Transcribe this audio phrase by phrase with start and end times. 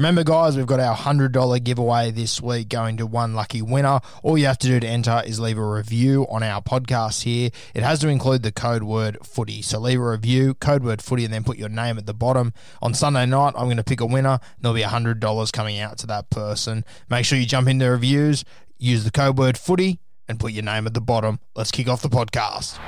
[0.00, 4.00] Remember, guys, we've got our $100 giveaway this week going to one lucky winner.
[4.22, 7.50] All you have to do to enter is leave a review on our podcast here.
[7.74, 9.60] It has to include the code word footy.
[9.60, 12.54] So leave a review, code word footy, and then put your name at the bottom.
[12.80, 14.40] On Sunday night, I'm going to pick a winner.
[14.58, 16.86] There'll be $100 coming out to that person.
[17.10, 18.42] Make sure you jump into the reviews,
[18.78, 21.40] use the code word footy, and put your name at the bottom.
[21.54, 22.78] Let's kick off the podcast.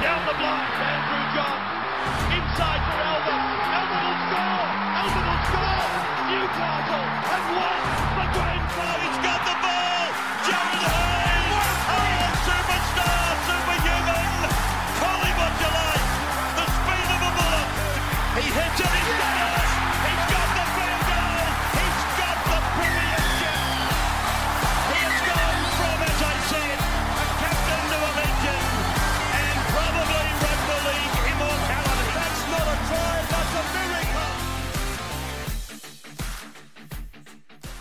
[0.00, 2.40] Down the block, Andrew John.
[2.40, 3.13] Inside for.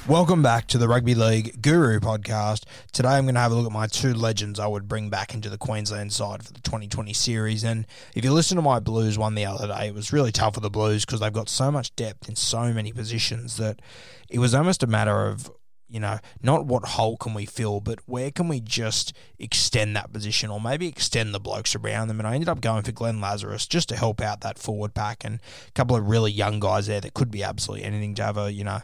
[0.05, 2.65] Welcome back to the Rugby League Guru podcast.
[2.91, 5.33] Today I'm going to have a look at my two legends I would bring back
[5.33, 7.63] into the Queensland side for the 2020 series.
[7.63, 10.55] And if you listen to my Blues one the other day, it was really tough
[10.55, 13.81] for the Blues because they've got so much depth in so many positions that
[14.29, 15.49] it was almost a matter of
[15.87, 20.11] you know, not what hole can we fill, but where can we just extend that
[20.11, 22.19] position or maybe extend the blokes around them.
[22.19, 25.23] And I ended up going for Glenn Lazarus just to help out that forward pack
[25.23, 28.37] and a couple of really young guys there that could be absolutely anything to have
[28.37, 28.81] a, you know,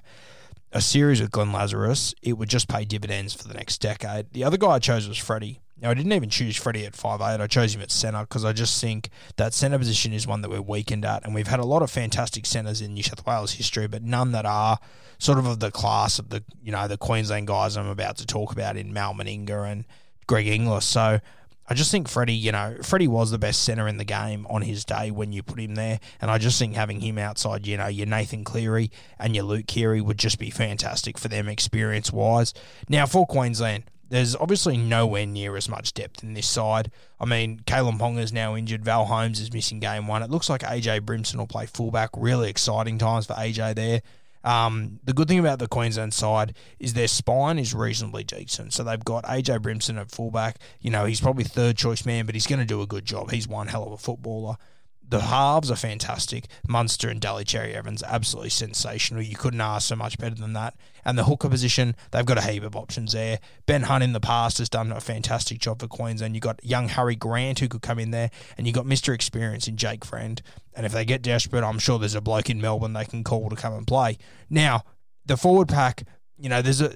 [0.71, 4.31] a series with Glenn Lazarus, it would just pay dividends for the next decade.
[4.33, 5.61] The other guy I chose was Freddie.
[5.81, 7.39] Now, I didn't even choose Freddie at 5'8.
[7.39, 10.49] I chose him at centre because I just think that centre position is one that
[10.49, 11.23] we're weakened at.
[11.23, 14.33] And we've had a lot of fantastic centres in New South Wales history, but none
[14.33, 14.79] that are
[15.19, 18.25] sort of of the class of the, you know, the Queensland guys I'm about to
[18.25, 19.85] talk about in Mal Meninga and
[20.27, 20.85] Greg Inglis.
[20.85, 21.19] So
[21.69, 24.63] I just think Freddie, you know, Freddie was the best centre in the game on
[24.63, 25.99] his day when you put him there.
[26.19, 29.67] And I just think having him outside, you know, your Nathan Cleary and your Luke
[29.67, 32.55] Keary would just be fantastic for them experience wise.
[32.89, 36.91] Now, for Queensland, there's obviously nowhere near as much depth in this side.
[37.19, 38.83] I mean, Kalyn Ponga is now injured.
[38.83, 40.23] Val Holmes is missing game one.
[40.23, 42.09] It looks like AJ Brimson will play fullback.
[42.17, 44.01] Really exciting times for AJ there.
[44.43, 48.73] Um, the good thing about the Queensland side is their spine is reasonably decent.
[48.73, 50.59] So they've got AJ Brimson at fullback.
[50.79, 53.31] You know, he's probably third choice man, but he's going to do a good job.
[53.31, 54.55] He's one hell of a footballer.
[55.09, 56.45] The halves are fantastic.
[56.67, 59.23] Munster and Daly Cherry Evans, absolutely sensational.
[59.23, 60.75] You couldn't ask so much better than that.
[61.03, 63.39] And the hooker position, they've got a heap of options there.
[63.65, 66.35] Ben Hunt in the past has done a fantastic job for Queensland.
[66.35, 69.11] You've got young Harry Grant who could come in there, and you've got Mr.
[69.11, 70.39] Experience in Jake Friend.
[70.75, 73.49] And if they get desperate, I'm sure there's a bloke in Melbourne they can call
[73.49, 74.19] to come and play.
[74.47, 74.83] Now,
[75.25, 76.03] the forward pack,
[76.37, 76.93] you know, there's a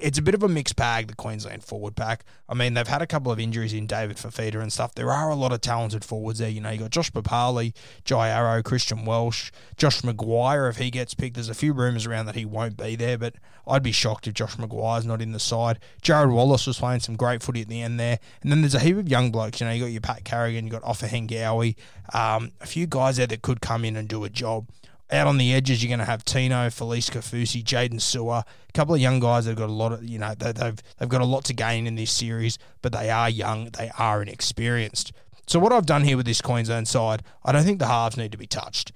[0.00, 2.24] it's a bit of a mixed bag, the Queensland forward pack.
[2.48, 4.94] I mean, they've had a couple of injuries in David Fifita and stuff.
[4.94, 6.48] There are a lot of talented forwards there.
[6.48, 7.74] You know, you got Josh Papalii,
[8.04, 11.34] Jai Arrow, Christian Welch, Josh McGuire if he gets picked.
[11.34, 13.34] There's a few rumours around that he won't be there, but
[13.66, 15.78] I'd be shocked if Josh McGuire's not in the side.
[16.02, 18.18] Jarrod Wallace was playing some great footy at the end there.
[18.42, 19.60] And then there's a heap of young blokes.
[19.60, 21.76] You know, you got your Pat Carrigan, you got Offa Hengawi,
[22.14, 24.66] um, a few guys there that could come in and do a job.
[25.12, 28.94] Out on the edges, you're going to have Tino, Felise Kaufusi, Jaydn Su'a, a couple
[28.94, 31.20] of young guys that have got a lot of, you know, they, they've they've got
[31.20, 35.12] a lot to gain in this series, but they are young, they are inexperienced.
[35.48, 38.30] So what I've done here with this Queensland side, I don't think the halves need
[38.30, 38.92] to be touched.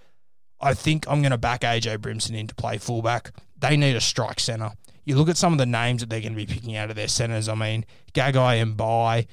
[0.61, 3.33] I think I'm going to back AJ Brimson in to play fullback.
[3.59, 4.71] They need a strike centre.
[5.05, 6.97] You look at some of the names that they're going to be picking out of
[6.97, 7.49] their centres.
[7.49, 9.27] I mean, Gagai and Bai,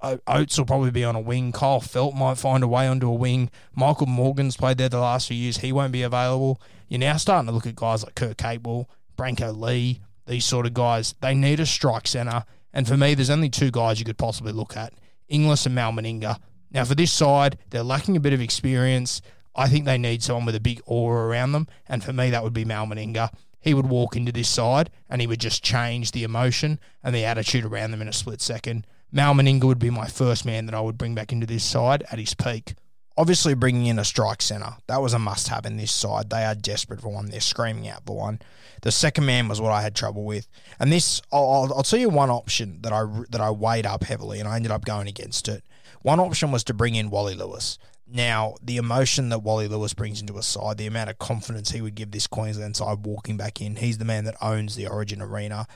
[0.00, 1.50] Oates will probably be on a wing.
[1.52, 3.50] Kyle Feldt might find a way onto a wing.
[3.74, 5.58] Michael Morgan's played there the last few years.
[5.58, 6.60] He won't be available.
[6.88, 8.86] You're now starting to look at guys like Kurt Capewell,
[9.16, 11.14] Brenko Lee, these sort of guys.
[11.20, 12.44] They need a strike centre.
[12.72, 14.92] And for me, there's only two guys you could possibly look at
[15.28, 16.38] Inglis and Mal Meninga.
[16.70, 19.20] Now, for this side, they're lacking a bit of experience.
[19.56, 21.66] I think they need someone with a big aura around them.
[21.88, 23.30] And for me, that would be Mal Meninga.
[23.60, 27.24] He would walk into this side and he would just change the emotion and the
[27.24, 28.86] attitude around them in a split second.
[29.10, 32.04] Mal Meninga would be my first man that I would bring back into this side
[32.12, 32.74] at his peak.
[33.16, 36.30] Obviously, bringing in a strike centre, that was a must have in this side.
[36.30, 37.26] They are desperate for one.
[37.26, 38.38] They're screaming out for one.
[38.82, 40.46] The second man was what I had trouble with.
[40.78, 44.38] And this, I'll, I'll tell you one option that I, that I weighed up heavily
[44.38, 45.64] and I ended up going against it.
[46.02, 47.78] One option was to bring in Wally Lewis.
[48.10, 51.82] Now, the emotion that Wally Lewis brings into a side, the amount of confidence he
[51.82, 55.20] would give this Queensland side walking back in, he's the man that owns the Origin
[55.20, 55.66] arena.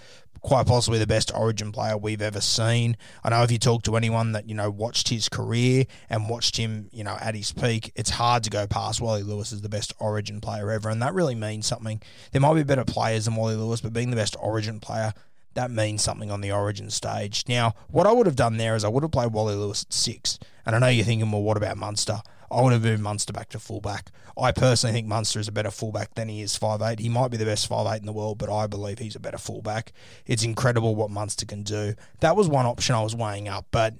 [0.40, 2.96] Quite possibly the best Origin player we've ever seen.
[3.22, 6.56] I know if you talk to anyone that, you know, watched his career and watched
[6.56, 9.68] him, you know, at his peak, it's hard to go past Wally Lewis as the
[9.68, 10.88] best Origin player ever.
[10.88, 12.00] And that really means something.
[12.32, 15.12] There might be better players than Wally Lewis, but being the best Origin player,
[15.54, 17.44] that means something on the origin stage.
[17.48, 19.92] Now, what I would have done there is I would have played Wally Lewis at
[19.92, 20.38] six.
[20.64, 22.20] And I know you're thinking, well, what about Munster?
[22.50, 24.10] I would have moved Munster back to fullback.
[24.36, 26.98] I personally think Munster is a better fullback than he is five eight.
[26.98, 29.20] He might be the best five eight in the world, but I believe he's a
[29.20, 29.92] better fullback.
[30.26, 31.94] It's incredible what Munster can do.
[32.20, 33.94] That was one option I was weighing up, but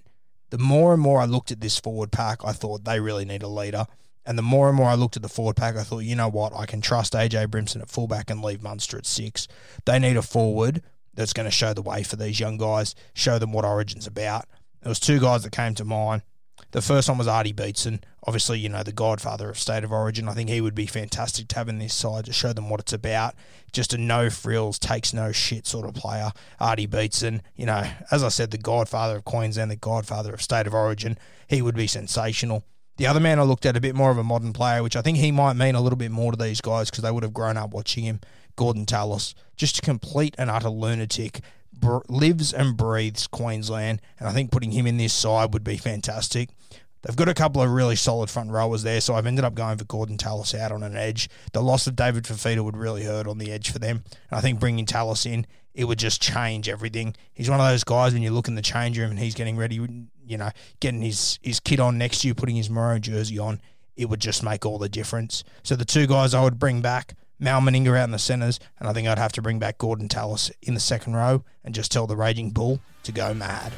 [0.51, 3.43] the more and more I looked at this forward pack, I thought they really need
[3.43, 3.87] a leader.
[4.27, 6.29] And the more and more I looked at the forward pack, I thought, you know
[6.29, 9.49] what, I can trust AJ Brimson at fullback and leave Munster at six.
[9.87, 10.83] They need a forward
[11.15, 14.47] that's going to show the way for these young guys, show them what Origin's about.
[14.83, 16.23] There was two guys that came to mind.
[16.73, 20.29] The first one was Artie Beetson, obviously, you know, the godfather of State of Origin.
[20.29, 22.81] I think he would be fantastic to have in this side to show them what
[22.81, 23.35] it's about.
[23.73, 26.33] Just a no frills, takes no shit sort of player.
[26.59, 30.67] Artie Beetson, you know, as I said, the godfather of Queensland, the godfather of State
[30.67, 31.19] of Origin.
[31.47, 32.65] He would be sensational.
[32.97, 35.03] The other man I looked at a bit more of a modern player, which I
[35.03, 37.33] think he might mean a little bit more to these guys because they would have
[37.33, 38.21] grown up watching him.
[38.57, 41.41] Gordon Tallis, just a complete and utter lunatic,
[41.73, 45.77] br- lives and breathes Queensland, and I think putting him in this side would be
[45.77, 46.51] fantastic.
[47.03, 49.77] They've got a couple of really solid front rowers there, so I've ended up going
[49.77, 51.29] for Gordon Tallis out on an edge.
[51.53, 54.41] The loss of David Fifita would really hurt on the edge for them, and I
[54.41, 57.17] think bringing Tallis in, it would just change everything.
[57.33, 59.57] He's one of those guys when you look in the change room and he's getting
[59.57, 60.51] ready, you know,
[60.81, 63.61] getting his, his kit on next to you, putting his maroon jersey on,
[63.97, 65.45] it would just make all the difference.
[65.63, 68.89] So the two guys I would bring back, Mal Meninga out in the centres, and
[68.89, 71.91] I think I'd have to bring back Gordon Tallis in the second row and just
[71.91, 73.73] tell the Raging Bull to go mad.